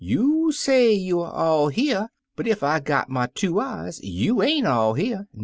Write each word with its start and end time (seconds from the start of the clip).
'You 0.03 0.51
say 0.51 0.91
you 0.93 1.21
er 1.21 1.27
all 1.27 1.67
here, 1.67 2.09
but 2.35 2.47
ef 2.47 2.63
I 2.63 2.79
got 2.79 3.07
my 3.07 3.27
two 3.35 3.59
eyes 3.59 4.01
you 4.03 4.41
ain't 4.41 4.65
all 4.65 4.95
here. 4.95 5.27